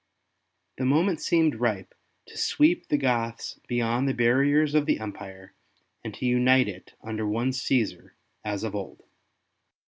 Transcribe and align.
The 0.79 0.85
moment 0.85 1.21
seemed 1.21 1.57
ripe 1.59 1.93
to 2.25 2.35
sweep 2.35 2.87
the 2.87 2.97
Goths 2.97 3.59
beyond 3.67 4.07
the 4.09 4.15
barriers 4.15 4.73
of 4.73 4.87
the 4.87 4.99
Empire, 4.99 5.53
and 6.03 6.11
to 6.15 6.25
unite 6.25 6.67
it 6.67 6.95
under 7.03 7.27
one 7.27 7.53
Caesar 7.53 8.15
as 8.43 8.63
of 8.63 8.73
old. 8.73 9.03